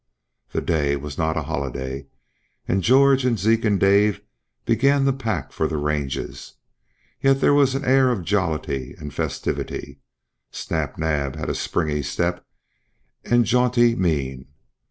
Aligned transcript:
The 0.51 0.61
day 0.61 0.95
was 0.95 1.19
not 1.19 1.37
a 1.37 1.43
holiday, 1.43 2.07
and 2.67 2.81
George 2.81 3.23
and 3.23 3.37
Zeke 3.37 3.65
and 3.65 3.79
Dave 3.79 4.19
began 4.65 5.05
to 5.05 5.13
pack 5.13 5.51
for 5.51 5.67
the 5.67 5.77
ranges, 5.77 6.53
yet 7.21 7.39
there 7.39 7.53
was 7.53 7.75
an 7.75 7.85
air 7.85 8.09
of 8.11 8.23
jollity 8.23 8.95
and 8.97 9.13
festivity. 9.13 9.99
Snap 10.49 10.97
Naab 10.97 11.35
had 11.35 11.51
a 11.51 11.53
springy 11.53 12.01
step 12.01 12.43
and 13.23 13.45
jaunty 13.45 13.93
mien. 13.93 14.47